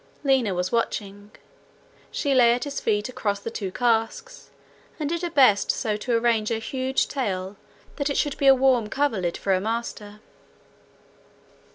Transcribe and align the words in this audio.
Lina 0.23 0.55
was 0.55 0.71
watching. 0.71 1.29
She 2.09 2.33
lay 2.33 2.53
at 2.55 2.63
his 2.63 2.79
feet, 2.79 3.07
across 3.07 3.39
the 3.39 3.51
two 3.51 3.71
casks, 3.71 4.49
and 4.99 5.07
did 5.07 5.21
her 5.21 5.29
best 5.29 5.69
so 5.69 5.95
to 5.95 6.17
arrange 6.17 6.49
her 6.49 6.57
huge 6.57 7.07
tail 7.07 7.55
that 7.97 8.09
it 8.09 8.17
should 8.17 8.35
be 8.39 8.47
a 8.47 8.55
warm 8.55 8.89
coverlid 8.89 9.37
for 9.37 9.53
her 9.53 9.59
master. 9.61 10.19